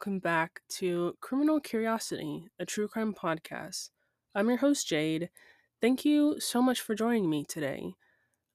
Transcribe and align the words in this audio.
Welcome 0.00 0.20
back 0.20 0.62
to 0.78 1.14
Criminal 1.20 1.60
Curiosity, 1.60 2.46
a 2.58 2.64
true 2.64 2.88
crime 2.88 3.12
podcast. 3.12 3.90
I'm 4.34 4.48
your 4.48 4.56
host, 4.56 4.88
Jade. 4.88 5.28
Thank 5.82 6.06
you 6.06 6.40
so 6.40 6.62
much 6.62 6.80
for 6.80 6.94
joining 6.94 7.28
me 7.28 7.44
today. 7.44 7.92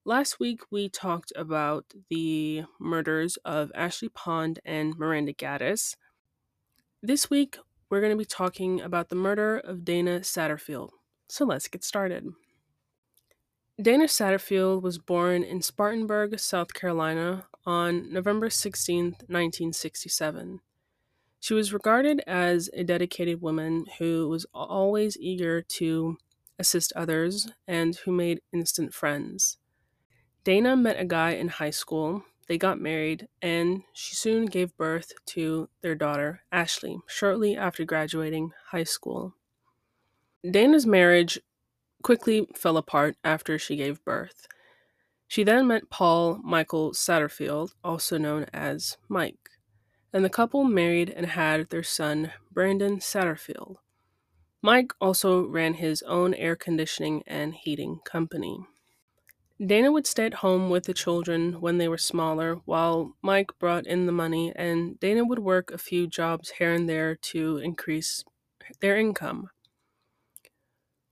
Last 0.05 0.39
week, 0.39 0.61
we 0.71 0.89
talked 0.89 1.31
about 1.35 1.85
the 2.09 2.63
murders 2.79 3.37
of 3.45 3.71
Ashley 3.75 4.09
Pond 4.09 4.59
and 4.65 4.97
Miranda 4.97 5.33
Gaddis. 5.33 5.95
This 7.03 7.29
week, 7.29 7.59
we're 7.91 8.01
going 8.01 8.13
to 8.13 8.17
be 8.17 8.25
talking 8.25 8.81
about 8.81 9.09
the 9.09 9.15
murder 9.15 9.59
of 9.59 9.85
Dana 9.85 10.21
Satterfield. 10.21 10.89
So 11.29 11.45
let's 11.45 11.67
get 11.67 11.83
started. 11.83 12.25
Dana 13.79 14.05
Satterfield 14.05 14.81
was 14.81 14.97
born 14.97 15.43
in 15.43 15.61
Spartanburg, 15.61 16.39
South 16.39 16.73
Carolina 16.73 17.45
on 17.67 18.11
November 18.11 18.49
16, 18.49 19.03
1967. 19.27 20.61
She 21.45 21.53
was 21.53 21.71
regarded 21.71 22.23
as 22.25 22.71
a 22.73 22.83
dedicated 22.83 23.39
woman 23.39 23.85
who 23.99 24.27
was 24.27 24.47
always 24.51 25.15
eager 25.19 25.61
to 25.77 26.17
assist 26.57 26.91
others 26.95 27.47
and 27.67 27.95
who 27.97 28.11
made 28.11 28.41
instant 28.51 28.95
friends. 28.95 29.57
Dana 30.43 30.75
met 30.75 30.99
a 30.99 31.05
guy 31.05 31.33
in 31.33 31.49
high 31.49 31.69
school, 31.69 32.23
they 32.47 32.57
got 32.57 32.81
married, 32.81 33.27
and 33.43 33.83
she 33.93 34.15
soon 34.15 34.47
gave 34.47 34.75
birth 34.75 35.11
to 35.27 35.69
their 35.81 35.93
daughter, 35.93 36.41
Ashley, 36.51 36.97
shortly 37.05 37.55
after 37.55 37.85
graduating 37.85 38.51
high 38.71 38.83
school. 38.83 39.35
Dana's 40.49 40.87
marriage 40.87 41.39
quickly 42.01 42.47
fell 42.55 42.75
apart 42.75 43.17
after 43.23 43.59
she 43.59 43.75
gave 43.75 44.03
birth. 44.03 44.47
She 45.27 45.43
then 45.43 45.67
met 45.67 45.91
Paul 45.91 46.39
Michael 46.43 46.93
Satterfield, 46.93 47.73
also 47.83 48.17
known 48.17 48.47
as 48.51 48.97
Mike, 49.07 49.44
and 50.15 50.23
the 50.23 50.29
couple 50.29 50.63
married 50.63 51.09
and 51.09 51.25
had 51.25 51.69
their 51.69 51.83
son, 51.83 52.31
Brandon 52.49 52.99
Satterfield. 52.99 53.75
Mike 54.61 54.93
also 55.01 55.45
ran 55.45 55.73
his 55.73 56.01
own 56.03 56.33
air 56.35 56.55
conditioning 56.55 57.21
and 57.27 57.53
heating 57.53 57.99
company. 58.05 58.65
Dana 59.59 59.91
would 59.91 60.07
stay 60.07 60.27
at 60.27 60.35
home 60.35 60.69
with 60.69 60.85
the 60.85 60.93
children 60.93 61.59
when 61.59 61.79
they 61.79 61.89
were 61.89 61.97
smaller, 61.97 62.61
while 62.63 63.17
Mike 63.21 63.59
brought 63.59 63.85
in 63.85 64.05
the 64.05 64.13
money, 64.13 64.53
and 64.55 64.97
Dana 65.01 65.25
would 65.25 65.39
work 65.39 65.69
a 65.69 65.77
few 65.77 66.07
jobs 66.07 66.53
here 66.59 66.71
and 66.71 66.87
there 66.87 67.17
to 67.17 67.57
increase 67.57 68.23
their 68.79 68.95
income. 68.95 69.49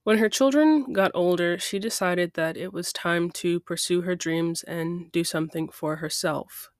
When 0.04 0.16
her 0.16 0.30
children 0.30 0.94
got 0.94 1.10
older, 1.12 1.58
she 1.58 1.78
decided 1.78 2.32
that 2.34 2.56
it 2.56 2.72
was 2.72 2.90
time 2.90 3.30
to 3.32 3.60
pursue 3.60 4.00
her 4.00 4.16
dreams 4.16 4.62
and 4.62 5.12
do 5.12 5.24
something 5.24 5.68
for 5.68 5.96
herself. 5.96 6.70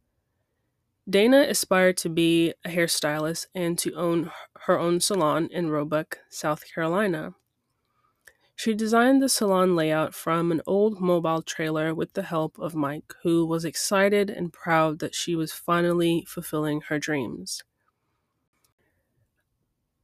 Dana 1.08 1.42
aspired 1.48 1.98
to 1.98 2.08
be 2.08 2.54
a 2.64 2.70
hairstylist 2.70 3.46
and 3.54 3.78
to 3.78 3.94
own 3.94 4.30
her 4.60 4.78
own 4.78 5.00
salon 5.00 5.48
in 5.50 5.68
Roebuck, 5.68 6.18
South 6.30 6.64
Carolina. 6.72 7.34
She 8.56 8.72
designed 8.72 9.20
the 9.20 9.28
salon 9.28 9.76
layout 9.76 10.14
from 10.14 10.50
an 10.50 10.62
old 10.66 11.00
mobile 11.00 11.42
trailer 11.42 11.94
with 11.94 12.14
the 12.14 12.22
help 12.22 12.58
of 12.58 12.74
Mike, 12.74 13.12
who 13.22 13.44
was 13.44 13.64
excited 13.64 14.30
and 14.30 14.52
proud 14.52 15.00
that 15.00 15.14
she 15.14 15.34
was 15.34 15.52
finally 15.52 16.24
fulfilling 16.26 16.80
her 16.82 16.98
dreams. 16.98 17.62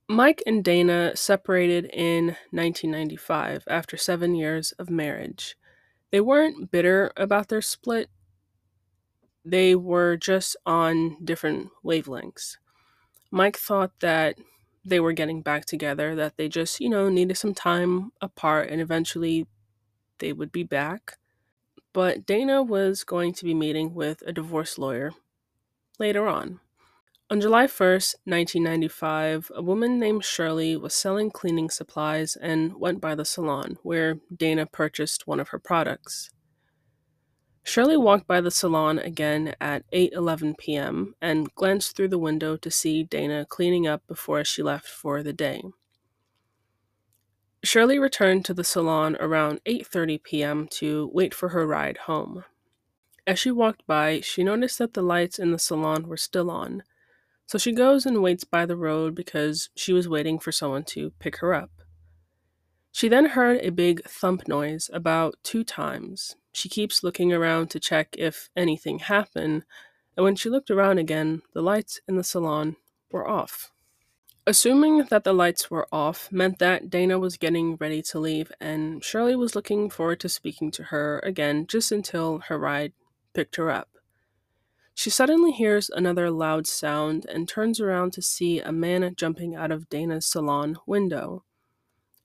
Mike 0.09 0.43
and 0.45 0.65
Dana 0.65 1.13
separated 1.15 1.85
in 1.93 2.37
1995 2.51 3.63
after 3.69 3.97
seven 3.97 4.35
years 4.35 4.73
of 4.73 4.91
marriage. 4.91 5.57
They 6.11 6.21
weren't 6.21 6.73
bitter 6.73 7.13
about 7.17 7.49
their 7.49 7.63
split, 7.63 8.11
they 9.45 9.75
were 9.75 10.17
just 10.17 10.57
on 10.67 11.17
different 11.25 11.71
wavelengths. 11.85 12.57
Mike 13.31 13.57
thought 13.57 13.93
that 14.01 14.37
they 14.85 15.01
were 15.01 15.13
getting 15.13 15.43
back 15.43 15.67
together, 15.67 16.15
that 16.15 16.37
they 16.37 16.49
just, 16.49 16.81
you 16.81 16.89
know, 16.89 17.09
needed 17.09 17.37
some 17.37 17.55
time 17.55 18.13
apart 18.21 18.71
and 18.71 18.81
eventually 18.81 19.47
they 20.19 20.33
would 20.33 20.53
be 20.53 20.63
back. 20.63 21.19
But 21.93 22.25
Dana 22.25 22.63
was 22.63 23.05
going 23.05 23.33
to 23.35 23.45
be 23.45 23.55
meeting 23.55 23.95
with 23.95 24.23
a 24.27 24.33
divorce 24.33 24.79
lawyer 24.79 25.13
later 25.99 26.29
on. 26.29 26.61
On 27.31 27.41
July 27.41 27.67
1st, 27.67 28.17
1995, 28.25 29.53
a 29.55 29.63
woman 29.63 30.01
named 30.01 30.25
Shirley 30.25 30.77
was 30.77 30.95
selling 30.95 31.31
cleaning 31.31 31.71
supplies 31.71 32.35
and 32.35 32.75
went 32.75 33.01
by 33.01 33.15
the 33.15 33.25
salon, 33.25 33.79
where 33.85 34.17
Dana 34.37 34.67
purchased 34.67 35.29
one 35.29 35.39
of 35.39 35.51
her 35.51 35.59
products. 35.61 36.31
Shirley 37.63 37.97
walked 37.97 38.27
by 38.27 38.41
the 38.41 38.51
salon 38.51 38.99
again 38.99 39.55
at 39.61 39.89
8:11 39.93 40.59
p.m. 40.59 41.15
and 41.21 41.55
glanced 41.55 41.95
through 41.95 42.09
the 42.09 42.19
window 42.19 42.57
to 42.57 42.71
see 42.71 43.05
Dana 43.05 43.47
cleaning 43.47 43.87
up 43.87 44.07
before 44.07 44.45
she 44.45 44.63
left 44.63 44.89
for 44.89 45.23
the 45.23 45.33
day. 45.33 45.63
Shirley 47.63 47.99
returned 47.99 48.45
to 48.47 48.55
the 48.55 48.65
salon 48.65 49.17
around 49.21 49.61
8:30 49.67 50.23
p.m. 50.23 50.69
to 50.73 51.11
wait 51.13 51.35
for 51.35 51.51
her 51.51 51.67
ride 51.67 51.99
home. 51.99 52.45
As 53.27 53.39
she 53.39 53.51
walked 53.51 53.87
by, 53.87 54.21
she 54.21 54.43
noticed 54.43 54.79
that 54.79 54.95
the 54.95 55.03
lights 55.03 55.39
in 55.39 55.53
the 55.53 55.59
salon 55.59 56.09
were 56.09 56.17
still 56.17 56.51
on, 56.51 56.83
so 57.47 57.59
she 57.59 57.73
goes 57.73 58.07
and 58.07 58.23
waits 58.23 58.45
by 58.45 58.65
the 58.65 58.77
road 58.77 59.15
because 59.15 59.69
she 59.77 59.93
was 59.93 60.09
waiting 60.09 60.39
for 60.39 60.51
someone 60.51 60.85
to 60.85 61.11
pick 61.19 61.37
her 61.37 61.53
up. 61.53 61.71
She 62.91 63.09
then 63.09 63.27
heard 63.27 63.61
a 63.61 63.71
big 63.71 64.03
thump 64.05 64.49
noise 64.49 64.89
about 64.93 65.37
two 65.43 65.63
times. 65.63 66.35
She 66.53 66.69
keeps 66.69 67.03
looking 67.03 67.33
around 67.33 67.71
to 67.71 67.81
check 67.81 68.17
if 68.19 68.51
anything 68.57 68.99
happened, 69.01 69.65
and 70.17 70.25
when 70.25 70.37
she 70.37 70.51
looked 70.51 70.71
around 70.71 70.99
again, 70.99 71.43
the 71.55 71.63
lights 71.63 72.01
in 72.09 72.17
the 72.17 72.25
salon 72.25 72.77
were 73.11 73.29
off. 73.29 73.71
Assuming 74.47 75.05
that 75.11 75.25
the 75.25 75.33
lights 75.33 75.71
were 75.71 75.87
off 75.93 76.33
meant 76.33 76.59
that 76.59 76.91
Dana 76.91 77.19
was 77.19 77.37
getting 77.37 77.77
ready 77.77 78.03
to 78.03 78.19
leave, 78.19 78.51
and 78.61 79.05
Shirley 79.05 79.37
was 79.37 79.55
looking 79.55 79.91
forward 79.91 80.19
to 80.21 80.29
speaking 80.29 80.71
to 80.73 80.85
her 80.85 81.21
again 81.21 81.67
just 81.67 81.93
until 81.93 82.39
her 82.49 82.59
ride 82.59 82.93
picked 83.33 83.57
her 83.57 83.71
up. 83.71 83.89
She 84.95 85.09
suddenly 85.09 85.53
hears 85.53 85.89
another 85.89 86.31
loud 86.31 86.67
sound 86.67 87.27
and 87.27 87.49
turns 87.49 87.81
around 87.81 88.13
to 88.15 88.23
see 88.23 88.61
a 88.61 88.73
man 88.73 89.15
jumping 89.17 89.55
out 89.55 89.71
of 89.71 89.89
Dana's 89.89 90.27
salon 90.27 90.77
window. 90.87 91.45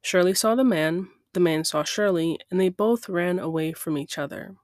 Shirley 0.01 0.33
saw 0.33 0.55
the 0.55 0.63
man, 0.63 1.09
the 1.35 1.40
man 1.40 1.63
saw 1.63 1.84
Shirley, 1.84 2.40
and 2.50 2.59
they 2.59 2.69
both 2.69 3.07
ran 3.07 3.38
away 3.38 3.73
from 3.73 3.97
each 3.97 4.18
other. 4.18 4.56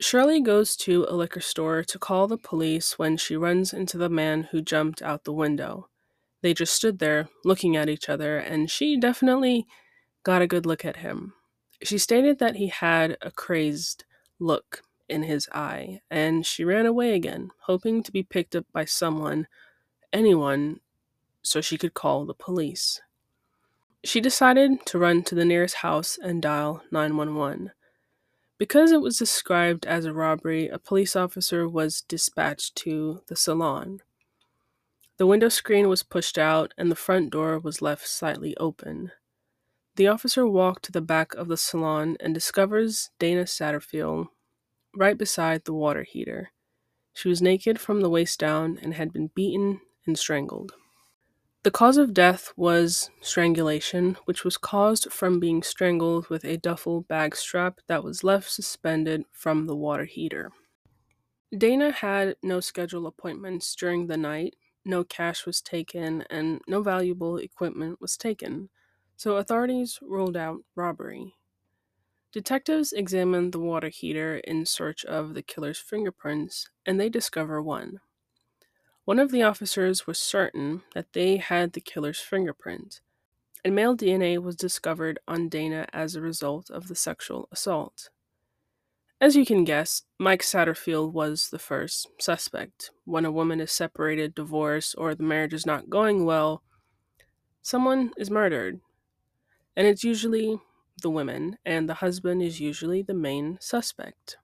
Shirley 0.00 0.40
goes 0.40 0.76
to 0.78 1.06
a 1.08 1.14
liquor 1.14 1.40
store 1.40 1.84
to 1.84 1.98
call 1.98 2.26
the 2.26 2.36
police 2.36 2.98
when 2.98 3.16
she 3.16 3.36
runs 3.36 3.72
into 3.72 3.96
the 3.96 4.10
man 4.10 4.48
who 4.50 4.60
jumped 4.60 5.00
out 5.00 5.24
the 5.24 5.32
window. 5.32 5.88
They 6.42 6.52
just 6.52 6.74
stood 6.74 6.98
there 6.98 7.28
looking 7.44 7.76
at 7.76 7.88
each 7.88 8.08
other, 8.08 8.36
and 8.36 8.68
she 8.68 8.98
definitely 8.98 9.64
got 10.24 10.42
a 10.42 10.48
good 10.48 10.66
look 10.66 10.84
at 10.84 10.96
him. 10.96 11.34
She 11.82 11.98
stated 11.98 12.40
that 12.40 12.56
he 12.56 12.66
had 12.66 13.16
a 13.22 13.30
crazed 13.30 14.04
look 14.40 14.82
in 15.08 15.22
his 15.22 15.48
eye, 15.52 16.00
and 16.10 16.44
she 16.44 16.64
ran 16.64 16.86
away 16.86 17.14
again, 17.14 17.50
hoping 17.62 18.02
to 18.02 18.12
be 18.12 18.24
picked 18.24 18.56
up 18.56 18.66
by 18.72 18.84
someone, 18.84 19.46
anyone, 20.12 20.80
so 21.42 21.60
she 21.60 21.78
could 21.78 21.94
call 21.94 22.24
the 22.24 22.34
police. 22.34 23.00
She 24.04 24.20
decided 24.20 24.84
to 24.86 24.98
run 24.98 25.22
to 25.24 25.34
the 25.34 25.44
nearest 25.44 25.76
house 25.76 26.18
and 26.20 26.42
dial 26.42 26.82
911. 26.90 27.70
Because 28.58 28.90
it 28.90 29.00
was 29.00 29.18
described 29.18 29.86
as 29.86 30.04
a 30.04 30.12
robbery, 30.12 30.68
a 30.68 30.78
police 30.78 31.14
officer 31.14 31.68
was 31.68 32.02
dispatched 32.02 32.74
to 32.76 33.22
the 33.28 33.36
salon. 33.36 34.00
The 35.18 35.26
window 35.26 35.48
screen 35.48 35.88
was 35.88 36.02
pushed 36.02 36.36
out 36.36 36.74
and 36.76 36.90
the 36.90 36.96
front 36.96 37.30
door 37.30 37.60
was 37.60 37.80
left 37.80 38.08
slightly 38.08 38.56
open. 38.56 39.12
The 39.94 40.08
officer 40.08 40.46
walked 40.46 40.84
to 40.86 40.92
the 40.92 41.00
back 41.00 41.34
of 41.34 41.46
the 41.46 41.56
salon 41.56 42.16
and 42.18 42.34
discovers 42.34 43.10
Dana 43.20 43.44
Satterfield 43.44 44.28
right 44.96 45.16
beside 45.16 45.64
the 45.64 45.74
water 45.74 46.02
heater. 46.02 46.50
She 47.14 47.28
was 47.28 47.42
naked 47.42 47.78
from 47.78 48.00
the 48.00 48.10
waist 48.10 48.40
down 48.40 48.78
and 48.82 48.94
had 48.94 49.12
been 49.12 49.30
beaten 49.34 49.80
and 50.06 50.18
strangled. 50.18 50.72
The 51.64 51.70
cause 51.70 51.96
of 51.96 52.12
death 52.12 52.52
was 52.56 53.10
strangulation, 53.20 54.16
which 54.24 54.42
was 54.44 54.56
caused 54.56 55.12
from 55.12 55.38
being 55.38 55.62
strangled 55.62 56.28
with 56.28 56.44
a 56.44 56.56
duffel 56.56 57.02
bag 57.02 57.36
strap 57.36 57.78
that 57.86 58.02
was 58.02 58.24
left 58.24 58.50
suspended 58.50 59.26
from 59.30 59.66
the 59.66 59.76
water 59.76 60.04
heater. 60.04 60.50
Dana 61.56 61.92
had 61.92 62.34
no 62.42 62.58
scheduled 62.58 63.06
appointments 63.06 63.76
during 63.76 64.08
the 64.08 64.16
night, 64.16 64.56
no 64.84 65.04
cash 65.04 65.46
was 65.46 65.60
taken, 65.60 66.22
and 66.22 66.60
no 66.66 66.82
valuable 66.82 67.36
equipment 67.36 68.00
was 68.00 68.16
taken, 68.16 68.68
so 69.16 69.36
authorities 69.36 70.00
ruled 70.02 70.36
out 70.36 70.64
robbery. 70.74 71.32
Detectives 72.32 72.92
examine 72.92 73.52
the 73.52 73.60
water 73.60 73.88
heater 73.88 74.38
in 74.38 74.66
search 74.66 75.04
of 75.04 75.34
the 75.34 75.42
killer's 75.42 75.78
fingerprints, 75.78 76.70
and 76.84 76.98
they 76.98 77.08
discover 77.08 77.62
one. 77.62 78.00
One 79.04 79.18
of 79.18 79.32
the 79.32 79.42
officers 79.42 80.06
was 80.06 80.18
certain 80.18 80.82
that 80.94 81.12
they 81.12 81.38
had 81.38 81.72
the 81.72 81.80
killer's 81.80 82.20
fingerprint, 82.20 83.00
and 83.64 83.74
male 83.74 83.96
DNA 83.96 84.40
was 84.40 84.54
discovered 84.54 85.18
on 85.26 85.48
Dana 85.48 85.86
as 85.92 86.14
a 86.14 86.20
result 86.20 86.70
of 86.70 86.86
the 86.86 86.94
sexual 86.94 87.48
assault. 87.50 88.10
As 89.20 89.34
you 89.34 89.44
can 89.44 89.64
guess, 89.64 90.02
Mike 90.18 90.42
Satterfield 90.42 91.12
was 91.12 91.48
the 91.50 91.58
first 91.58 92.08
suspect. 92.20 92.90
When 93.04 93.24
a 93.24 93.32
woman 93.32 93.60
is 93.60 93.72
separated, 93.72 94.36
divorced, 94.36 94.94
or 94.96 95.16
the 95.16 95.24
marriage 95.24 95.54
is 95.54 95.66
not 95.66 95.90
going 95.90 96.24
well, 96.24 96.62
someone 97.60 98.12
is 98.16 98.30
murdered. 98.30 98.80
And 99.76 99.86
it's 99.86 100.04
usually 100.04 100.60
the 101.02 101.10
women, 101.10 101.58
and 101.64 101.88
the 101.88 101.94
husband 101.94 102.42
is 102.42 102.60
usually 102.60 103.02
the 103.02 103.14
main 103.14 103.58
suspect. 103.60 104.36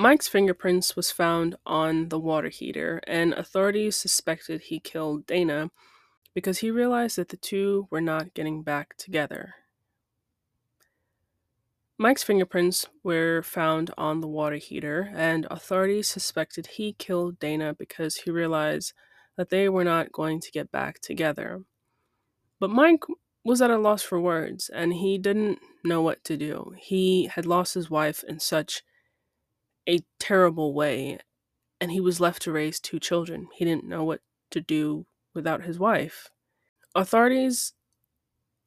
Mike's 0.00 0.28
fingerprints 0.28 0.94
was 0.94 1.10
found 1.10 1.56
on 1.66 2.08
the 2.08 2.20
water 2.20 2.50
heater, 2.50 3.00
and 3.08 3.34
authorities 3.34 3.96
suspected 3.96 4.60
he 4.60 4.78
killed 4.78 5.26
Dana 5.26 5.72
because 6.32 6.58
he 6.58 6.70
realized 6.70 7.16
that 7.16 7.30
the 7.30 7.36
two 7.36 7.88
were 7.90 8.00
not 8.00 8.32
getting 8.32 8.62
back 8.62 8.96
together. 8.96 9.56
Mike's 11.98 12.22
fingerprints 12.22 12.86
were 13.02 13.42
found 13.42 13.90
on 13.98 14.20
the 14.20 14.28
water 14.28 14.54
heater, 14.54 15.10
and 15.16 15.48
authorities 15.50 16.06
suspected 16.06 16.68
he 16.68 16.92
killed 16.92 17.40
Dana 17.40 17.74
because 17.74 18.18
he 18.18 18.30
realized 18.30 18.92
that 19.36 19.50
they 19.50 19.68
were 19.68 19.82
not 19.82 20.12
going 20.12 20.38
to 20.38 20.52
get 20.52 20.70
back 20.70 21.00
together. 21.00 21.64
But 22.60 22.70
Mike 22.70 23.02
was 23.44 23.60
at 23.60 23.72
a 23.72 23.78
loss 23.78 24.04
for 24.04 24.20
words, 24.20 24.68
and 24.72 24.92
he 24.92 25.18
didn't 25.18 25.58
know 25.82 26.02
what 26.02 26.22
to 26.22 26.36
do. 26.36 26.72
He 26.78 27.26
had 27.26 27.46
lost 27.46 27.74
his 27.74 27.90
wife 27.90 28.22
in 28.22 28.38
such 28.38 28.84
a 29.88 30.00
terrible 30.18 30.74
way, 30.74 31.18
and 31.80 31.90
he 31.90 32.00
was 32.00 32.20
left 32.20 32.42
to 32.42 32.52
raise 32.52 32.78
two 32.78 33.00
children. 33.00 33.48
He 33.54 33.64
didn't 33.64 33.88
know 33.88 34.04
what 34.04 34.20
to 34.50 34.60
do 34.60 35.06
without 35.34 35.62
his 35.62 35.78
wife. 35.78 36.30
Authorities 36.94 37.72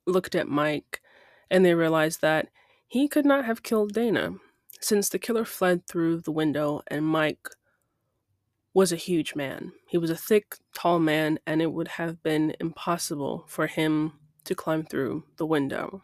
looked 0.07 0.35
at 0.35 0.47
Mike 0.47 1.01
and 1.49 1.65
they 1.65 1.73
realized 1.73 2.21
that 2.21 2.47
he 2.87 3.07
could 3.07 3.25
not 3.25 3.45
have 3.45 3.63
killed 3.63 3.93
Dana, 3.93 4.31
since 4.79 5.09
the 5.09 5.19
killer 5.19 5.45
fled 5.45 5.85
through 5.85 6.21
the 6.21 6.31
window 6.31 6.81
and 6.87 7.05
Mike 7.05 7.47
was 8.73 8.91
a 8.91 8.97
huge 8.97 9.35
man. 9.35 9.73
He 9.87 9.97
was 9.97 10.09
a 10.09 10.15
thick, 10.15 10.55
tall 10.73 10.99
man, 10.99 11.39
and 11.45 11.61
it 11.61 11.73
would 11.73 11.89
have 11.89 12.23
been 12.23 12.55
impossible 12.59 13.43
for 13.47 13.67
him 13.67 14.13
to 14.45 14.55
climb 14.55 14.85
through 14.85 15.25
the 15.37 15.45
window. 15.45 16.03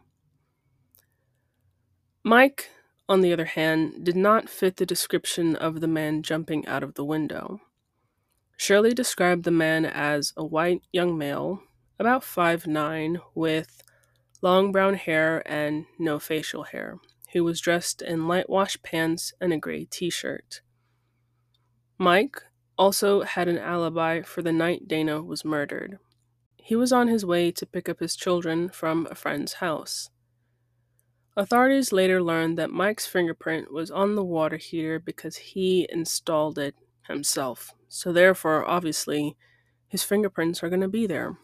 Mike, 2.24 2.70
on 3.10 3.22
the 3.22 3.32
other 3.32 3.46
hand, 3.46 4.04
did 4.04 4.16
not 4.16 4.50
fit 4.50 4.78
the 4.78 4.86
description 4.86 5.56
of 5.56 5.80
the 5.80 5.88
man 5.88 6.24
jumping 6.24 6.68
out 6.68 6.84
of 6.84 6.96
the 6.96 7.06
window. 7.06 7.62
Shirley 8.58 8.94
described 8.94 9.44
the 9.44 9.52
man 9.52 9.86
as 9.86 10.34
a 10.36 10.44
white 10.44 10.82
young 10.92 11.18
male, 11.18 11.62
about 12.00 12.24
five 12.24 12.68
nine, 12.68 13.20
with 13.34 13.82
long 14.42 14.72
brown 14.72 14.96
hair 14.96 15.44
and 15.46 15.86
no 15.98 16.20
facial 16.20 16.64
hair, 16.64 16.98
who 17.34 17.44
was 17.44 17.62
dressed 17.62 18.02
in 18.02 18.28
light 18.28 18.50
wash 18.50 18.82
pants 18.84 19.34
and 19.40 19.54
a 19.54 19.58
gray 19.58 19.86
t 19.86 20.10
shirt. 20.10 20.62
Mike 21.98 22.42
also 22.78 23.22
had 23.22 23.48
an 23.48 23.58
alibi 23.58 24.22
for 24.22 24.42
the 24.42 24.52
night 24.52 24.88
Dana 24.88 25.22
was 25.22 25.46
murdered. 25.46 25.98
He 26.58 26.76
was 26.76 26.92
on 26.92 27.08
his 27.08 27.26
way 27.26 27.52
to 27.52 27.66
pick 27.66 27.88
up 27.88 28.00
his 28.00 28.16
children 28.16 28.70
from 28.70 29.08
a 29.10 29.16
friend's 29.16 29.54
house. 29.54 30.10
Authorities 31.38 31.94
later 31.94 32.22
learned 32.22 32.58
that 32.58 32.72
Mike's 32.72 33.06
fingerprint 33.06 33.72
was 33.72 33.92
on 33.92 34.16
the 34.16 34.24
water 34.24 34.58
heater 34.58 34.98
because 34.98 35.38
he 35.38 35.88
installed 35.92 36.58
it 36.58 36.74
himself. 37.08 37.76
So, 37.88 38.12
therefore, 38.12 38.68
obviously, 38.68 39.38
his 39.88 40.02
fingerprints 40.02 40.64
are 40.64 40.70
going 40.70 40.82
to 40.82 40.88
be 40.88 41.06
there. 41.06 41.38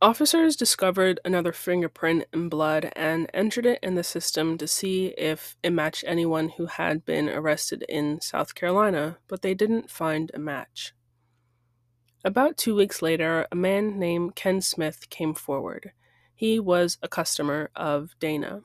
Officers 0.00 0.56
discovered 0.56 1.20
another 1.24 1.52
fingerprint 1.52 2.24
in 2.32 2.48
blood 2.48 2.90
and 2.96 3.30
entered 3.32 3.66
it 3.66 3.78
in 3.84 3.94
the 3.94 4.02
system 4.02 4.58
to 4.58 4.66
see 4.66 5.14
if 5.16 5.56
it 5.62 5.70
matched 5.70 6.02
anyone 6.04 6.48
who 6.48 6.66
had 6.66 7.04
been 7.04 7.28
arrested 7.28 7.84
in 7.88 8.20
South 8.20 8.56
Carolina, 8.56 9.18
but 9.28 9.42
they 9.42 9.54
didn't 9.54 9.92
find 9.92 10.32
a 10.34 10.40
match. 10.40 10.92
About 12.24 12.56
two 12.56 12.74
weeks 12.74 13.00
later, 13.00 13.46
a 13.52 13.54
man 13.54 14.00
named 14.00 14.34
Ken 14.34 14.60
Smith 14.60 15.08
came 15.08 15.34
forward. 15.34 15.92
He 16.34 16.58
was 16.58 16.98
a 17.00 17.06
customer 17.06 17.70
of 17.76 18.16
Dana. 18.18 18.62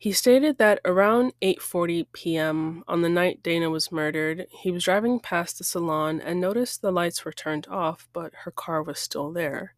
He 0.00 0.12
stated 0.12 0.56
that 0.56 0.80
around 0.86 1.34
8:40 1.42 2.06
p.m. 2.14 2.82
on 2.88 3.02
the 3.02 3.10
night 3.10 3.42
Dana 3.42 3.68
was 3.68 3.92
murdered, 3.92 4.46
he 4.48 4.70
was 4.70 4.84
driving 4.84 5.20
past 5.20 5.58
the 5.58 5.64
salon 5.64 6.22
and 6.22 6.40
noticed 6.40 6.80
the 6.80 6.90
lights 6.90 7.22
were 7.22 7.34
turned 7.34 7.68
off, 7.68 8.08
but 8.14 8.32
her 8.44 8.50
car 8.50 8.82
was 8.82 8.98
still 8.98 9.30
there. 9.30 9.74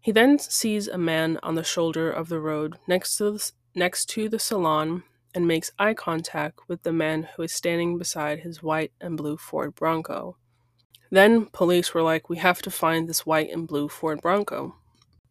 He 0.00 0.12
then 0.12 0.38
sees 0.38 0.88
a 0.88 0.96
man 0.96 1.38
on 1.42 1.56
the 1.56 1.62
shoulder 1.62 2.10
of 2.10 2.30
the 2.30 2.40
road 2.40 2.78
next 2.88 3.18
to 3.18 3.32
the, 3.32 3.52
next 3.74 4.06
to 4.06 4.30
the 4.30 4.38
salon 4.38 5.02
and 5.34 5.46
makes 5.46 5.72
eye 5.78 5.92
contact 5.92 6.60
with 6.66 6.82
the 6.82 6.90
man 6.90 7.28
who 7.36 7.42
is 7.42 7.52
standing 7.52 7.98
beside 7.98 8.38
his 8.38 8.62
white 8.62 8.92
and 8.98 9.18
blue 9.18 9.36
Ford 9.36 9.74
Bronco. 9.74 10.38
Then 11.10 11.50
police 11.52 11.92
were 11.92 12.00
like, 12.00 12.30
We 12.30 12.38
have 12.38 12.62
to 12.62 12.70
find 12.70 13.06
this 13.06 13.26
white 13.26 13.50
and 13.50 13.68
blue 13.68 13.90
Ford 13.90 14.22
Bronco. 14.22 14.76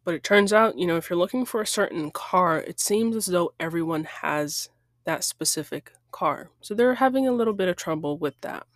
But 0.04 0.14
it 0.14 0.24
turns 0.24 0.52
out, 0.52 0.78
you 0.78 0.86
know, 0.86 0.96
if 0.96 1.08
you're 1.08 1.18
looking 1.18 1.44
for 1.44 1.60
a 1.60 1.66
certain 1.66 2.10
car, 2.10 2.58
it 2.58 2.80
seems 2.80 3.14
as 3.14 3.26
though 3.26 3.52
everyone 3.60 4.04
has 4.04 4.68
that 5.04 5.24
specific 5.24 5.92
car. 6.10 6.50
So 6.60 6.74
they're 6.74 6.94
having 6.94 7.26
a 7.26 7.32
little 7.32 7.54
bit 7.54 7.68
of 7.68 7.76
trouble 7.76 8.18
with 8.18 8.34
that. 8.40 8.66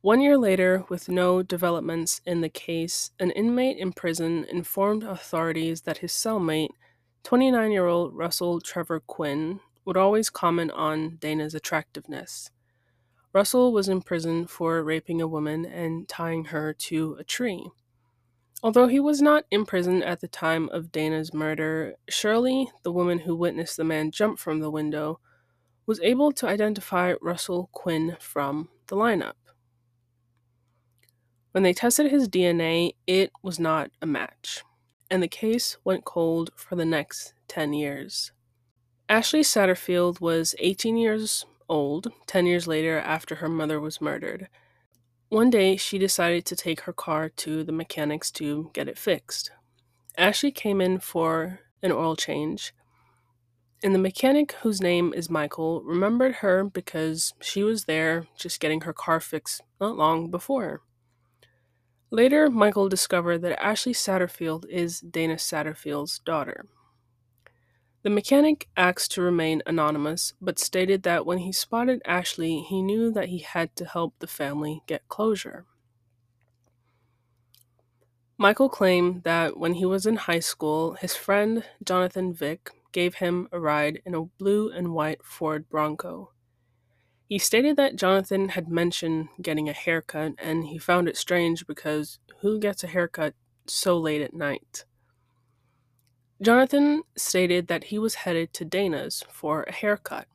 One 0.00 0.20
year 0.20 0.38
later, 0.38 0.84
with 0.88 1.08
no 1.08 1.42
developments 1.42 2.20
in 2.24 2.40
the 2.40 2.48
case, 2.48 3.10
an 3.18 3.30
inmate 3.32 3.78
in 3.78 3.92
prison 3.92 4.46
informed 4.48 5.02
authorities 5.02 5.82
that 5.82 5.98
his 5.98 6.12
cellmate, 6.12 6.70
29 7.24 7.72
year 7.72 7.86
old 7.86 8.16
Russell 8.16 8.60
Trevor 8.60 9.00
Quinn, 9.00 9.60
would 9.84 9.96
always 9.96 10.30
comment 10.30 10.70
on 10.70 11.16
Dana's 11.18 11.54
attractiveness. 11.54 12.50
Russell 13.32 13.72
was 13.72 13.88
in 13.88 14.00
prison 14.00 14.46
for 14.46 14.82
raping 14.82 15.20
a 15.20 15.26
woman 15.26 15.66
and 15.66 16.08
tying 16.08 16.46
her 16.46 16.72
to 16.72 17.16
a 17.18 17.24
tree. 17.24 17.68
Although 18.62 18.88
he 18.88 18.98
was 18.98 19.22
not 19.22 19.44
in 19.50 19.64
prison 19.64 20.02
at 20.02 20.20
the 20.20 20.28
time 20.28 20.68
of 20.70 20.90
Dana's 20.90 21.32
murder, 21.32 21.94
Shirley, 22.08 22.68
the 22.82 22.92
woman 22.92 23.20
who 23.20 23.36
witnessed 23.36 23.76
the 23.76 23.84
man 23.84 24.10
jump 24.10 24.38
from 24.38 24.58
the 24.58 24.70
window, 24.70 25.20
was 25.86 26.00
able 26.00 26.32
to 26.32 26.48
identify 26.48 27.14
Russell 27.22 27.70
Quinn 27.72 28.16
from 28.20 28.68
the 28.88 28.96
lineup. 28.96 29.34
When 31.52 31.62
they 31.62 31.72
tested 31.72 32.10
his 32.10 32.28
DNA, 32.28 32.94
it 33.06 33.30
was 33.42 33.58
not 33.58 33.90
a 34.02 34.06
match, 34.06 34.64
and 35.10 35.22
the 35.22 35.28
case 35.28 35.78
went 35.84 36.04
cold 36.04 36.50
for 36.56 36.74
the 36.76 36.84
next 36.84 37.34
10 37.46 37.72
years. 37.72 38.32
Ashley 39.08 39.40
Satterfield 39.40 40.20
was 40.20 40.54
18 40.58 40.96
years 40.96 41.46
old 41.68 42.12
10 42.26 42.46
years 42.46 42.66
later 42.66 42.98
after 42.98 43.36
her 43.36 43.48
mother 43.48 43.80
was 43.80 44.00
murdered. 44.00 44.48
One 45.30 45.50
day, 45.50 45.76
she 45.76 45.98
decided 45.98 46.46
to 46.46 46.56
take 46.56 46.82
her 46.82 46.92
car 46.92 47.28
to 47.28 47.62
the 47.62 47.72
mechanics 47.72 48.30
to 48.32 48.70
get 48.72 48.88
it 48.88 48.96
fixed. 48.96 49.50
Ashley 50.16 50.50
came 50.50 50.80
in 50.80 51.00
for 51.00 51.60
an 51.82 51.92
oil 51.92 52.16
change, 52.16 52.72
and 53.82 53.94
the 53.94 53.98
mechanic, 53.98 54.52
whose 54.62 54.80
name 54.80 55.12
is 55.14 55.28
Michael, 55.28 55.82
remembered 55.82 56.36
her 56.36 56.64
because 56.64 57.34
she 57.40 57.62
was 57.62 57.84
there 57.84 58.26
just 58.36 58.58
getting 58.58 58.80
her 58.80 58.94
car 58.94 59.20
fixed 59.20 59.60
not 59.80 59.96
long 59.96 60.30
before. 60.30 60.80
Later, 62.10 62.48
Michael 62.48 62.88
discovered 62.88 63.42
that 63.42 63.62
Ashley 63.62 63.92
Satterfield 63.92 64.64
is 64.70 65.00
Dana 65.00 65.34
Satterfield's 65.34 66.20
daughter. 66.20 66.64
The 68.02 68.10
mechanic 68.10 68.68
asked 68.76 69.10
to 69.12 69.22
remain 69.22 69.62
anonymous, 69.66 70.32
but 70.40 70.58
stated 70.58 71.02
that 71.02 71.26
when 71.26 71.38
he 71.38 71.52
spotted 71.52 72.00
Ashley, 72.04 72.60
he 72.60 72.80
knew 72.80 73.10
that 73.12 73.28
he 73.28 73.38
had 73.38 73.74
to 73.76 73.84
help 73.84 74.14
the 74.18 74.28
family 74.28 74.82
get 74.86 75.08
closure. 75.08 75.66
Michael 78.40 78.68
claimed 78.68 79.24
that 79.24 79.56
when 79.56 79.74
he 79.74 79.84
was 79.84 80.06
in 80.06 80.14
high 80.14 80.38
school, 80.38 80.92
his 80.92 81.16
friend 81.16 81.64
Jonathan 81.84 82.32
Vick 82.32 82.70
gave 82.92 83.16
him 83.16 83.48
a 83.50 83.58
ride 83.58 84.00
in 84.06 84.14
a 84.14 84.24
blue 84.24 84.70
and 84.70 84.94
white 84.94 85.24
Ford 85.24 85.68
Bronco. 85.68 86.30
He 87.28 87.38
stated 87.38 87.76
that 87.76 87.96
Jonathan 87.96 88.50
had 88.50 88.68
mentioned 88.68 89.28
getting 89.42 89.68
a 89.68 89.72
haircut 89.72 90.34
and 90.38 90.66
he 90.66 90.78
found 90.78 91.08
it 91.08 91.16
strange 91.16 91.66
because 91.66 92.20
who 92.40 92.60
gets 92.60 92.84
a 92.84 92.86
haircut 92.86 93.34
so 93.66 93.98
late 93.98 94.22
at 94.22 94.32
night? 94.32 94.84
Jonathan 96.40 97.02
stated 97.16 97.66
that 97.66 97.84
he 97.84 97.98
was 97.98 98.16
headed 98.16 98.52
to 98.52 98.64
Dana's 98.64 99.24
for 99.30 99.64
a 99.64 99.72
haircut 99.72 100.26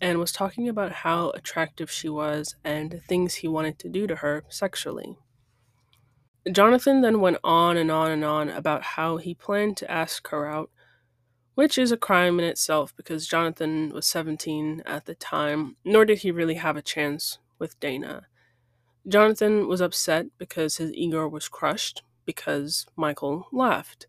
and 0.00 0.18
was 0.18 0.32
talking 0.32 0.68
about 0.68 0.92
how 0.92 1.30
attractive 1.30 1.90
she 1.90 2.08
was 2.08 2.56
and 2.64 3.00
things 3.06 3.34
he 3.36 3.48
wanted 3.48 3.78
to 3.78 3.88
do 3.88 4.06
to 4.06 4.16
her 4.16 4.44
sexually. 4.48 5.16
Jonathan 6.50 7.02
then 7.02 7.20
went 7.20 7.38
on 7.44 7.76
and 7.76 7.90
on 7.90 8.10
and 8.10 8.24
on 8.24 8.48
about 8.48 8.82
how 8.82 9.18
he 9.18 9.34
planned 9.34 9.76
to 9.76 9.90
ask 9.90 10.28
her 10.28 10.46
out 10.46 10.70
which 11.54 11.76
is 11.76 11.92
a 11.92 11.96
crime 11.96 12.38
in 12.38 12.46
itself 12.46 12.94
because 12.96 13.26
Jonathan 13.26 13.90
was 13.90 14.06
17 14.06 14.82
at 14.86 15.04
the 15.04 15.14
time, 15.14 15.76
nor 15.84 16.04
did 16.04 16.18
he 16.18 16.30
really 16.30 16.54
have 16.54 16.76
a 16.76 16.82
chance 16.82 17.38
with 17.58 17.78
Dana. 17.78 18.26
Jonathan 19.06 19.68
was 19.68 19.80
upset 19.80 20.26
because 20.38 20.76
his 20.76 20.92
ego 20.92 21.28
was 21.28 21.48
crushed 21.48 22.02
because 22.24 22.86
Michael 22.96 23.48
left. 23.52 24.06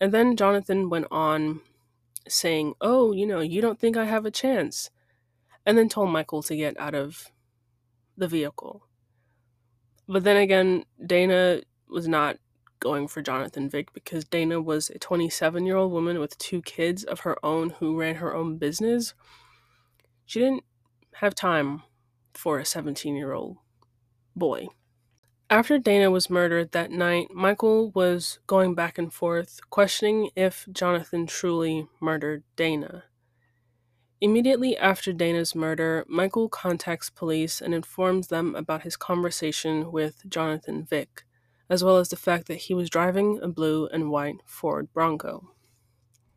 And 0.00 0.12
then 0.12 0.36
Jonathan 0.36 0.88
went 0.88 1.06
on 1.10 1.60
saying, 2.28 2.74
Oh, 2.80 3.12
you 3.12 3.26
know, 3.26 3.40
you 3.40 3.60
don't 3.60 3.78
think 3.78 3.96
I 3.96 4.06
have 4.06 4.24
a 4.24 4.30
chance, 4.30 4.90
and 5.66 5.76
then 5.76 5.88
told 5.88 6.10
Michael 6.10 6.42
to 6.44 6.56
get 6.56 6.78
out 6.80 6.94
of 6.94 7.30
the 8.16 8.28
vehicle. 8.28 8.86
But 10.08 10.24
then 10.24 10.36
again, 10.36 10.84
Dana 11.04 11.60
was 11.88 12.08
not 12.08 12.36
going 12.80 13.06
for 13.06 13.22
Jonathan 13.22 13.68
Vick 13.68 13.92
because 13.92 14.24
Dana 14.24 14.60
was 14.60 14.90
a 14.90 14.98
27 14.98 15.66
year 15.66 15.76
old 15.76 15.92
woman 15.92 16.18
with 16.18 16.36
two 16.38 16.62
kids 16.62 17.04
of 17.04 17.20
her 17.20 17.36
own 17.44 17.70
who 17.70 17.98
ran 17.98 18.16
her 18.16 18.34
own 18.34 18.56
business. 18.56 19.14
She 20.24 20.40
didn't 20.40 20.64
have 21.14 21.34
time 21.34 21.82
for 22.34 22.58
a 22.58 22.64
17 22.64 23.14
year 23.14 23.32
old 23.32 23.58
boy. 24.34 24.68
After 25.52 25.80
Dana 25.80 26.12
was 26.12 26.30
murdered 26.30 26.70
that 26.70 26.92
night, 26.92 27.32
Michael 27.32 27.90
was 27.90 28.38
going 28.46 28.76
back 28.76 28.98
and 28.98 29.12
forth, 29.12 29.58
questioning 29.68 30.30
if 30.36 30.64
Jonathan 30.72 31.26
truly 31.26 31.88
murdered 32.00 32.44
Dana. 32.54 33.02
Immediately 34.20 34.76
after 34.76 35.12
Dana's 35.12 35.56
murder, 35.56 36.04
Michael 36.06 36.48
contacts 36.48 37.10
police 37.10 37.60
and 37.60 37.74
informs 37.74 38.28
them 38.28 38.54
about 38.54 38.82
his 38.82 38.96
conversation 38.96 39.90
with 39.90 40.22
Jonathan 40.28 40.84
Vick, 40.84 41.24
as 41.68 41.82
well 41.82 41.96
as 41.96 42.10
the 42.10 42.16
fact 42.16 42.46
that 42.46 42.58
he 42.68 42.74
was 42.74 42.88
driving 42.88 43.40
a 43.42 43.48
blue 43.48 43.88
and 43.88 44.08
white 44.08 44.36
Ford 44.46 44.92
Bronco. 44.92 45.50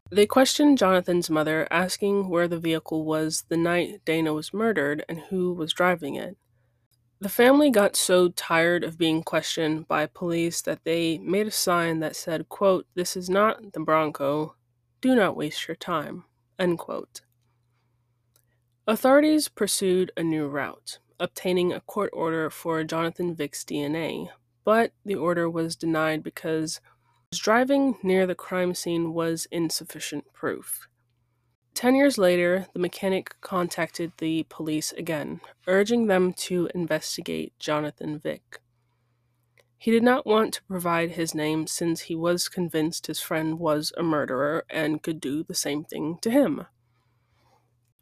They 0.09 0.25
questioned 0.25 0.79
Jonathan's 0.79 1.29
mother, 1.29 1.67
asking 1.69 2.29
where 2.29 2.47
the 2.47 2.57
vehicle 2.57 3.05
was 3.05 3.43
the 3.47 3.57
night 3.57 4.01
Dana 4.05 4.33
was 4.33 4.55
murdered 4.55 5.05
and 5.07 5.19
who 5.29 5.53
was 5.53 5.71
driving 5.71 6.15
it. 6.15 6.35
The 7.19 7.29
family 7.29 7.71
got 7.71 7.95
so 7.95 8.29
tired 8.29 8.83
of 8.83 8.97
being 8.97 9.23
questioned 9.23 9.87
by 9.87 10.07
police 10.07 10.61
that 10.63 10.83
they 10.83 11.17
made 11.19 11.47
a 11.47 11.51
sign 11.51 11.99
that 11.99 12.15
said, 12.15 12.49
quote, 12.49 12.85
This 12.95 13.15
is 13.15 13.29
not 13.29 13.73
the 13.73 13.79
Bronco. 13.79 14.55
Do 14.99 15.15
not 15.15 15.37
waste 15.37 15.67
your 15.67 15.75
time. 15.75 16.25
End 16.59 16.77
quote. 16.79 17.21
Authorities 18.85 19.47
pursued 19.47 20.11
a 20.17 20.23
new 20.23 20.47
route, 20.47 20.99
obtaining 21.19 21.71
a 21.71 21.79
court 21.79 22.09
order 22.11 22.49
for 22.49 22.83
Jonathan 22.83 23.33
Vick's 23.33 23.63
DNA, 23.63 24.27
but 24.65 24.91
the 25.05 25.15
order 25.15 25.49
was 25.49 25.77
denied 25.77 26.23
because 26.23 26.81
driving 27.31 27.97
near 28.03 28.27
the 28.27 28.35
crime 28.35 28.73
scene 28.75 29.13
was 29.13 29.47
insufficient 29.51 30.25
proof. 30.33 30.87
Ten 31.73 31.95
years 31.95 32.17
later, 32.17 32.67
the 32.73 32.79
mechanic 32.79 33.35
contacted 33.41 34.13
the 34.17 34.45
police 34.49 34.91
again, 34.91 35.41
urging 35.67 36.07
them 36.07 36.33
to 36.33 36.69
investigate 36.75 37.53
Jonathan 37.59 38.19
Vick. 38.19 38.61
He 39.77 39.91
did 39.91 40.03
not 40.03 40.25
want 40.25 40.53
to 40.53 40.63
provide 40.63 41.11
his 41.11 41.35
name 41.35 41.67
since 41.67 42.01
he 42.01 42.15
was 42.15 42.47
convinced 42.47 43.07
his 43.07 43.19
friend 43.19 43.59
was 43.59 43.91
a 43.97 44.03
murderer 44.03 44.63
and 44.69 45.03
could 45.03 45.19
do 45.19 45.43
the 45.43 45.55
same 45.55 45.83
thing 45.83 46.19
to 46.21 46.31
him. 46.31 46.67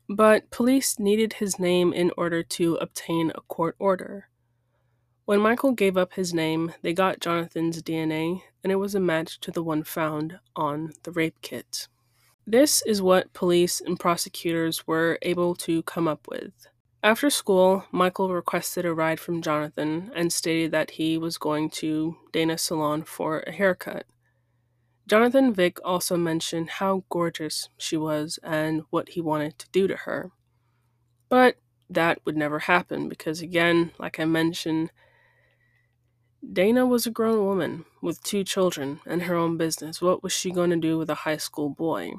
But 0.08 0.52
police 0.52 1.00
needed 1.00 1.34
his 1.34 1.58
name 1.58 1.94
in 1.94 2.12
order 2.18 2.44
to 2.44 2.76
obtain 2.76 3.32
a 3.34 3.42
court 3.42 3.76
order. 3.80 4.28
When 5.26 5.40
Michael 5.40 5.72
gave 5.72 5.98
up 5.98 6.14
his 6.14 6.34
name, 6.34 6.74
they 6.82 6.94
got 6.94 7.22
Jonathan's 7.22 7.82
DNA, 7.82 8.42
and 8.64 8.72
it 8.72 8.76
was 8.76 8.94
a 8.94 9.00
match 9.00 9.40
to 9.40 9.50
the 9.50 9.64
one 9.64 9.84
found 9.84 10.40
on 10.56 10.94
the 11.04 11.12
rape 11.12 11.42
kit. 11.42 11.88
This 12.48 12.82
is 12.86 13.02
what 13.02 13.34
police 13.34 13.82
and 13.82 14.00
prosecutors 14.00 14.88
were 14.88 15.20
able 15.22 15.56
to 15.56 15.84
come 15.84 16.08
up 16.08 16.28
with. 16.28 16.52
After 17.04 17.30
school, 17.30 17.86
Michael 17.92 18.30
requested 18.30 18.86
a 18.86 18.94
ride 18.94 19.20
from 19.20 19.42
Jonathan 19.42 20.12
and 20.16 20.34
stated 20.34 20.72
that 20.72 20.92
he 20.92 21.18
was 21.18 21.38
going 21.38 21.70
to 21.72 22.18
Dana's 22.32 22.62
salon 22.64 23.04
for 23.04 23.40
a 23.42 23.52
haircut. 23.52 24.06
Jonathan 25.08 25.54
Vick 25.54 25.80
also 25.84 26.16
mentioned 26.16 26.70
how 26.70 27.04
gorgeous 27.10 27.70
she 27.78 27.98
was 27.98 28.40
and 28.44 28.84
what 28.92 29.10
he 29.10 29.22
wanted 29.22 29.58
to 29.60 29.70
do 29.72 29.88
to 29.88 29.96
her. 29.96 30.32
But 31.30 31.58
that 31.90 32.20
would 32.26 32.38
never 32.38 32.60
happen 32.60 33.10
because, 33.10 33.42
again, 33.42 33.92
like 34.00 34.20
I 34.20 34.26
mentioned, 34.26 34.92
Dana 36.54 36.86
was 36.86 37.06
a 37.06 37.12
grown 37.12 37.46
woman 37.46 37.86
with 38.02 38.24
two 38.24 38.44
children 38.44 39.00
and 39.06 39.24
her 39.24 39.36
own 39.36 39.58
business. 39.58 40.02
What 40.02 40.24
was 40.24 40.34
she 40.34 40.52
going 40.52 40.70
to 40.72 40.76
do 40.76 40.98
with 40.98 41.10
a 41.10 41.16
high 41.16 41.38
school 41.38 41.70
boy? 41.70 42.14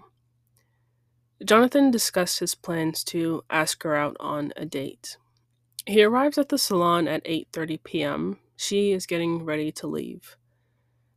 Jonathan 1.45 1.91
discussed 1.91 2.39
his 2.39 2.55
plans 2.55 3.03
to 3.03 3.43
ask 3.51 3.83
her 3.83 3.97
out 3.97 4.17
on 4.21 4.53
a 4.57 4.65
date. 4.65 5.17
He 5.87 6.05
arrives 6.05 6.39
at 6.39 6.51
the 6.51 6.59
salon 6.59 7.09
at 7.09 7.25
8:30 7.25 7.83
p.m. 7.83 8.39
She 8.57 8.93
is 8.93 9.07
getting 9.07 9.45
ready 9.45 9.73
to 9.73 9.89
leave. 9.89 10.37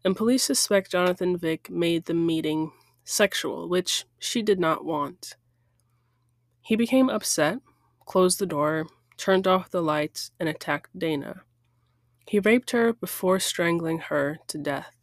And 0.03 0.15
police 0.15 0.43
suspect 0.43 0.91
Jonathan 0.91 1.37
Vick 1.37 1.69
made 1.69 2.05
the 2.05 2.15
meeting 2.15 2.71
sexual, 3.03 3.69
which 3.69 4.05
she 4.17 4.41
did 4.41 4.59
not 4.59 4.83
want. 4.83 5.35
He 6.61 6.75
became 6.75 7.09
upset, 7.09 7.59
closed 8.05 8.39
the 8.39 8.47
door, 8.47 8.87
turned 9.17 9.45
off 9.45 9.69
the 9.69 9.83
lights, 9.83 10.31
and 10.39 10.49
attacked 10.49 10.97
Dana. 10.97 11.43
He 12.25 12.39
raped 12.39 12.71
her 12.71 12.93
before 12.93 13.39
strangling 13.39 13.99
her 13.99 14.39
to 14.47 14.57
death. 14.57 14.95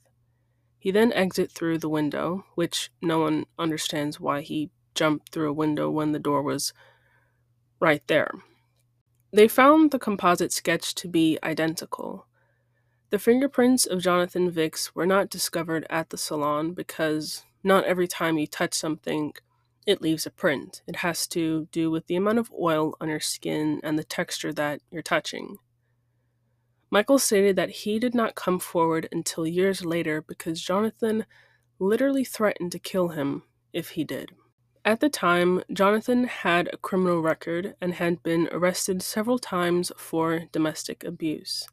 He 0.81 0.91
then 0.91 1.13
exit 1.13 1.53
through 1.53 1.79
the 1.79 1.89
window, 1.89 2.45
which 2.57 2.91
no 3.01 3.21
one 3.21 3.47
understands 3.57 4.19
why 4.19 4.41
he 4.41 4.71
jumped 4.95 5.31
through 5.31 5.51
a 5.51 5.55
window 5.55 5.91
when 5.91 6.13
the 6.13 6.19
door 6.19 6.43
was 6.43 6.73
right 7.81 8.03
there. 8.07 8.31
They 9.33 9.49
found 9.49 9.91
the 9.91 9.99
composite 9.99 10.53
sketch 10.53 10.95
to 10.97 11.09
be 11.09 11.39
identical. 11.43 12.27
The 13.11 13.19
fingerprints 13.19 13.87
of 13.87 14.03
Jonathan 14.03 14.51
Vicks 14.51 14.93
were 14.95 15.07
not 15.07 15.31
discovered 15.31 15.87
at 15.91 16.11
the 16.11 16.19
salon 16.19 16.73
because 16.73 17.45
not 17.63 17.85
every 17.85 18.09
time 18.09 18.39
you 18.39 18.47
touch 18.47 18.75
something, 18.75 19.33
it 19.87 20.03
leaves 20.03 20.27
a 20.27 20.31
print. 20.31 20.83
It 20.87 20.97
has 20.97 21.27
to 21.29 21.69
do 21.73 21.91
with 21.91 22.07
the 22.07 22.17
amount 22.17 22.39
of 22.39 22.53
oil 22.59 22.95
on 23.01 23.09
your 23.09 23.21
skin 23.21 23.81
and 23.83 23.99
the 23.99 24.05
texture 24.05 24.53
that 24.55 24.81
you're 24.91 25.03
touching. 25.03 25.57
Michael 26.91 27.19
stated 27.19 27.57
that 27.57 27.71
he 27.71 27.99
did 27.99 28.15
not 28.15 28.35
come 28.35 28.59
forward 28.59 29.09
until 29.13 29.47
years 29.47 29.85
later 29.85 30.23
because 30.23 30.61
Jonathan 30.61 31.25
literally 31.79 32.25
threatened 32.25 32.73
to 32.73 32.79
kill 32.79 33.09
him 33.09 33.45
if 33.73 33.91
he 33.91 34.05
did. 34.05 34.31
At 34.85 34.99
the 34.99 35.09
time, 35.09 35.63
Jonathan 35.73 36.25
had 36.25 36.69
a 36.73 36.77
criminal 36.77 37.23
record 37.23 37.77
and 37.81 37.95
had 37.95 38.23
been 38.23 38.49
arrested 38.51 39.01
several 39.01 39.39
times 39.39 39.93
for 39.97 40.47
domestic 40.51 41.05
abuse. 41.05 41.69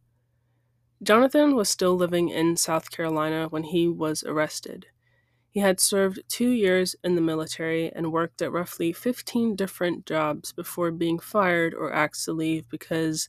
Jonathan 1.01 1.55
was 1.55 1.69
still 1.69 1.95
living 1.95 2.29
in 2.29 2.55
South 2.55 2.91
Carolina 2.91 3.47
when 3.49 3.63
he 3.63 3.87
was 3.87 4.23
arrested. 4.23 4.87
He 5.49 5.59
had 5.61 5.79
served 5.79 6.19
two 6.27 6.51
years 6.51 6.95
in 7.03 7.15
the 7.15 7.21
military 7.21 7.91
and 7.91 8.11
worked 8.11 8.41
at 8.43 8.51
roughly 8.51 8.93
15 8.93 9.55
different 9.55 10.05
jobs 10.05 10.53
before 10.53 10.91
being 10.91 11.17
fired 11.17 11.73
or 11.73 11.91
asked 11.91 12.25
to 12.25 12.33
leave 12.33 12.69
because 12.69 13.27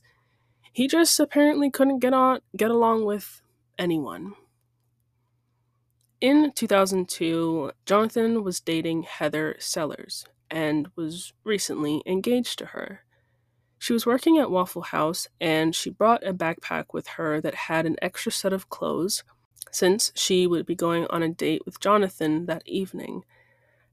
he 0.73 0.87
just 0.87 1.19
apparently 1.19 1.71
couldn't 1.71 1.99
get 1.99 2.13
on 2.13 2.41
get 2.55 2.69
along 2.69 3.05
with 3.05 3.41
anyone. 3.79 4.33
In 6.21 6.51
2002, 6.51 7.71
Jonathan 7.87 8.43
was 8.43 8.59
dating 8.59 9.03
Heather 9.03 9.55
Sellers 9.57 10.23
and 10.51 10.87
was 10.95 11.33
recently 11.43 12.03
engaged 12.05 12.59
to 12.59 12.67
her. 12.67 13.01
She 13.79 13.91
was 13.91 14.05
working 14.05 14.37
at 14.37 14.51
Waffle 14.51 14.83
House 14.83 15.27
and 15.39 15.75
she 15.75 15.89
brought 15.89 16.23
a 16.23 16.31
backpack 16.31 16.93
with 16.93 17.07
her 17.07 17.41
that 17.41 17.55
had 17.55 17.87
an 17.87 17.95
extra 18.03 18.31
set 18.31 18.53
of 18.53 18.69
clothes 18.69 19.23
since 19.71 20.11
she 20.13 20.45
would 20.45 20.67
be 20.67 20.75
going 20.75 21.07
on 21.07 21.23
a 21.23 21.29
date 21.29 21.63
with 21.65 21.79
Jonathan 21.79 22.45
that 22.45 22.61
evening. 22.67 23.23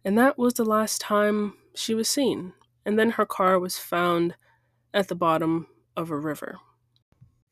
And 0.04 0.18
that 0.18 0.37
was 0.37 0.52
the 0.52 0.66
last 0.66 1.00
time 1.00 1.54
she 1.75 1.94
was 1.94 2.08
seen. 2.11 2.52
And 2.85 2.99
then 2.99 3.12
her 3.12 3.25
car 3.25 3.58
was 3.58 3.78
found 3.78 4.35
at 4.92 5.08
the 5.08 5.14
bottom 5.14 5.68
of 5.97 6.11
a 6.11 6.18
river. 6.18 6.58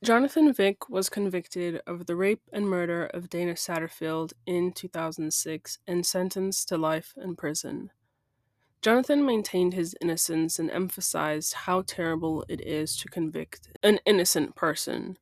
Jonathan 0.05 0.53
Vick 0.53 0.91
was 0.91 1.09
convicted 1.09 1.81
of 1.87 2.05
the 2.05 2.17
rape 2.17 2.43
and 2.53 2.69
murder 2.69 3.07
of 3.07 3.31
Dana 3.31 3.55
Satterfield 3.55 4.35
in 4.47 4.73
2006 4.73 5.79
and 5.87 6.05
sentenced 6.05 6.69
to 6.69 6.77
life 6.77 7.15
in 7.17 7.35
prison. 7.35 7.91
Jonathan 8.83 9.25
maintained 9.25 9.73
his 9.73 9.97
innocence 10.03 10.59
and 10.59 10.71
emphasized 10.71 11.55
how 11.55 11.83
terrible 11.87 12.45
it 12.47 12.61
is 12.61 12.95
to 12.99 13.09
convict 13.09 13.69
an 13.83 13.99
innocent 14.05 14.55
person. 14.55 15.17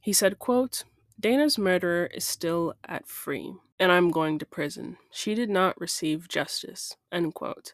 He 0.00 0.12
said, 0.12 0.40
quote, 0.40 0.82
Dana's 1.18 1.56
murderer 1.56 2.06
is 2.12 2.24
still 2.24 2.74
at 2.86 3.06
free, 3.06 3.54
and 3.78 3.92
I'm 3.92 4.10
going 4.10 4.40
to 4.40 4.46
prison. 4.46 4.98
She 5.12 5.34
did 5.34 5.48
not 5.48 5.80
receive 5.80 6.28
justice. 6.28 6.96
End 7.12 7.34
quote. 7.34 7.72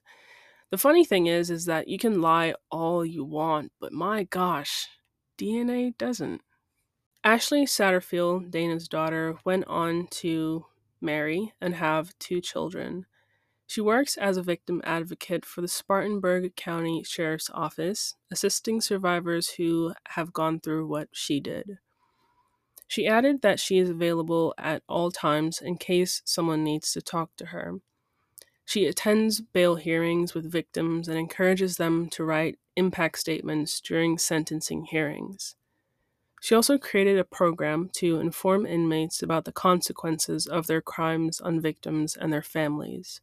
The 0.71 0.79
funny 0.79 1.05
thing 1.07 1.27
is, 1.27 1.51
is 1.51 1.65
that 1.65 1.89
you 1.89 1.99
can 1.99 2.21
lie 2.21 2.55
all 2.71 3.05
you 3.05 3.25
want, 3.25 3.73
but 3.81 3.93
my 3.93 4.25
gosh, 4.25 4.87
DNA 5.41 5.97
doesn't. 5.97 6.43
Ashley 7.25 7.65
Satterfield, 7.65 8.51
Dana's 8.51 8.89
daughter, 8.89 9.39
went 9.45 9.67
on 9.67 10.07
to 10.09 10.67
marry 11.01 11.53
and 11.61 11.75
have 11.75 12.19
two 12.19 12.41
children. 12.41 13.07
She 13.67 13.81
works 13.81 14.17
as 14.17 14.37
a 14.37 14.43
victim 14.43 14.83
advocate 14.85 15.47
for 15.47 15.61
the 15.61 15.69
Spartanburg 15.69 16.57
County 16.57 17.05
Sheriff's 17.05 17.51
Office, 17.55 18.17
assisting 18.31 18.81
survivors 18.81 19.51
who 19.51 19.95
have 20.09 20.33
gone 20.33 20.61
through 20.61 20.89
what 20.89 21.09
she 21.13 21.41
did. 21.41 21.79
She 22.87 23.07
added 23.07 23.43
that 23.43 23.61
she 23.61 23.79
is 23.79 23.89
available 23.89 24.53
at 24.59 24.83
all 24.89 25.11
times 25.11 25.61
in 25.63 25.77
case 25.77 26.21
someone 26.25 26.65
needs 26.65 26.93
to 26.93 27.01
talk 27.01 27.31
to 27.37 27.47
her. 27.47 27.77
She 28.65 28.87
attends 28.87 29.41
bail 29.41 29.77
hearings 29.77 30.35
with 30.35 30.51
victims 30.51 31.09
and 31.09 31.17
encourages 31.17 31.77
them 31.77 32.09
to 32.11 32.25
write 32.25 32.59
impact 32.81 33.19
statements 33.19 33.81
during 33.81 34.19
sentencing 34.19 34.87
hearings. 34.87 35.55
She 36.41 36.55
also 36.55 36.79
created 36.79 37.19
a 37.19 37.25
program 37.25 37.91
to 37.97 38.19
inform 38.19 38.65
inmates 38.65 39.23
about 39.23 39.45
the 39.45 39.53
consequences 39.53 40.47
of 40.47 40.67
their 40.67 40.81
crimes 40.81 41.41
on 41.41 41.61
victims 41.61 42.17
and 42.17 42.33
their 42.33 42.43
families. 42.43 43.21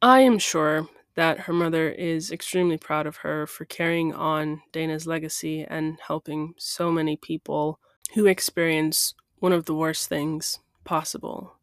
I 0.00 0.20
am 0.20 0.38
sure 0.38 0.88
that 1.14 1.40
her 1.40 1.52
mother 1.52 1.90
is 1.90 2.32
extremely 2.32 2.78
proud 2.78 3.06
of 3.06 3.18
her 3.18 3.46
for 3.46 3.66
carrying 3.66 4.14
on 4.14 4.62
Dana's 4.72 5.06
legacy 5.06 5.64
and 5.64 5.98
helping 6.00 6.54
so 6.56 6.90
many 6.90 7.16
people 7.16 7.78
who 8.14 8.26
experience 8.26 9.14
one 9.38 9.52
of 9.52 9.66
the 9.66 9.74
worst 9.74 10.08
things 10.08 10.58
possible. 10.84 11.58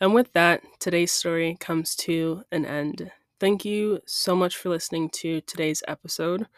And 0.00 0.12
with 0.12 0.32
that, 0.32 0.62
today's 0.78 1.12
story 1.12 1.56
comes 1.58 1.96
to 1.96 2.42
an 2.50 2.66
end. 2.66 3.10
Thank 3.40 3.64
you 3.64 4.00
so 4.04 4.34
much 4.34 4.56
for 4.56 4.68
listening 4.68 5.10
to 5.10 5.40
today's 5.42 5.82
episode. 5.86 6.48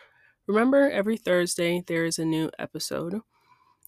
Remember, 0.46 0.90
every 0.90 1.18
Thursday 1.18 1.84
there 1.87 2.06
is 2.06 2.18
a 2.18 2.25
new 2.25 2.50
episode. 2.58 3.20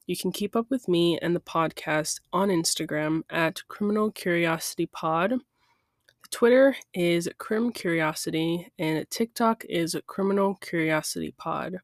You 0.07 0.15
can 0.15 0.31
keep 0.31 0.55
up 0.55 0.67
with 0.69 0.89
me 0.89 1.19
and 1.21 1.35
the 1.35 1.41
podcast 1.41 2.21
on 2.35 2.49
Instagram 2.49 3.23
at 3.31 3.67
Criminal 3.69 4.11
Curiosity 4.11 4.85
Pod. 4.85 5.35
Twitter 6.31 6.77
is 6.93 7.31
Crim 7.39 7.73
Curiosity, 7.73 8.71
and 8.79 9.09
TikTok 9.09 9.65
is 9.71 9.97
Criminal 10.07 10.57
Curiosity 10.57 11.35
Pod. 11.37 11.77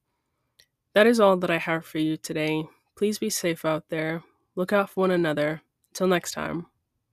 That 0.95 1.07
is 1.07 1.21
all 1.21 1.39
that 1.39 1.51
I 1.51 1.59
have 1.59 1.87
for 1.87 1.99
you 1.99 2.19
today. 2.19 2.67
Please 2.97 3.19
be 3.19 3.31
safe 3.31 3.65
out 3.65 3.85
there. 3.89 4.25
Look 4.57 4.75
out 4.75 4.91
for 4.91 5.03
one 5.03 5.11
another. 5.11 5.63
Until 5.91 6.09
next 6.09 6.33
time, 6.33 6.67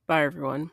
bye 0.05 0.23
everyone. 0.23 0.71